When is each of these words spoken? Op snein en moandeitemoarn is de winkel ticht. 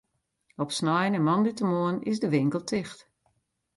Op 0.55 0.71
snein 0.71 1.13
en 1.13 1.23
moandeitemoarn 1.23 2.01
is 2.03 2.19
de 2.19 2.29
winkel 2.29 2.63
ticht. 2.63 3.09